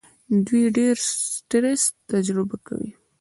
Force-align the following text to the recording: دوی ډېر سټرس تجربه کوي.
دوی 0.45 0.63
ډېر 0.77 0.95
سټرس 1.33 1.81
تجربه 2.11 2.57
کوي. 2.67 2.91